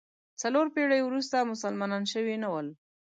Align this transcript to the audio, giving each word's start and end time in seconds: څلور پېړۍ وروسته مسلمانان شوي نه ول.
څلور 0.41 0.65
پېړۍ 0.75 1.01
وروسته 1.03 1.49
مسلمانان 1.51 2.03
شوي 2.13 2.35
نه 2.43 2.47
ول. 2.53 2.67